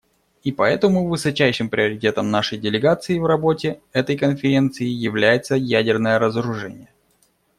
И 0.43 0.51
поэтому 0.51 1.07
высочайшим 1.07 1.69
приоритетом 1.69 2.31
нашей 2.31 2.57
делегации 2.57 3.19
в 3.19 3.25
работе 3.27 3.81
этой 3.93 4.17
Конференции 4.17 4.85
является 4.87 5.53
ядерное 5.53 6.17
разоружение. 6.17 6.89